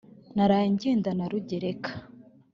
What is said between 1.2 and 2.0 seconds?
Rugereka